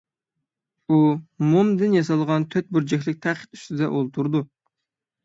ئۇ 0.91 0.95
مومدىن 1.49 1.93
ياسالغان 1.97 2.47
تۆت 2.55 2.71
بۇرجەكلىك 2.79 3.21
تەخت 3.27 3.47
ئۈستىدە 3.59 3.91
ئولتۇرىدۇ. 3.93 4.43